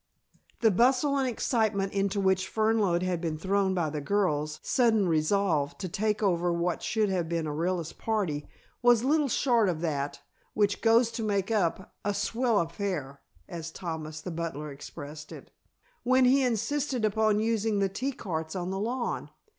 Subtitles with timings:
[0.61, 5.77] The bustle and excitement into which Fernlode had been thrown by the girls' sudden resolve,
[5.77, 8.49] to take over what should have been Orilla's party,
[8.81, 10.19] was little short of that
[10.55, 15.51] which goes to make up "a swell affair," as Thomas the butler expressed it,
[16.01, 19.29] when he insisted upon using the tea carts on the lawn.